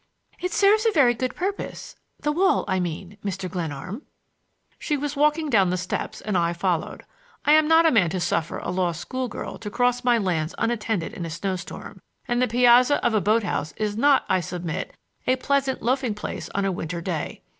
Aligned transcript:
"It 0.39 0.51
serves 0.51 0.87
a 0.87 0.91
very 0.91 1.13
good 1.13 1.35
purpose—the 1.35 2.31
wall, 2.31 2.65
I 2.67 2.79
mean— 2.79 3.19
Mr. 3.23 3.47
Glenarm." 3.47 4.01
She 4.79 4.97
was 4.97 5.15
walking 5.15 5.47
down 5.47 5.69
the 5.69 5.77
steps 5.77 6.21
and 6.21 6.35
I 6.35 6.53
followed. 6.53 7.03
I 7.45 7.51
am 7.51 7.67
not 7.67 7.85
a 7.85 7.91
man 7.91 8.09
to 8.09 8.19
suffer 8.19 8.57
a 8.57 8.71
lost 8.71 8.99
school 8.99 9.27
girl 9.27 9.59
to 9.59 9.69
cross 9.69 10.03
my 10.03 10.17
lands 10.17 10.55
unattended 10.57 11.13
in 11.13 11.23
a 11.23 11.29
snow 11.29 11.55
storm; 11.55 12.01
and 12.27 12.41
the 12.41 12.47
piazza 12.47 12.95
of 13.05 13.13
a 13.13 13.21
boat 13.21 13.43
house 13.43 13.73
is 13.77 13.95
not, 13.95 14.25
I 14.27 14.39
submit, 14.39 14.95
a 15.27 15.35
pleasant 15.35 15.83
loafing 15.83 16.15
place 16.15 16.49
on 16.55 16.65
a 16.65 16.71
winter 16.71 17.01
day. 17.01 17.43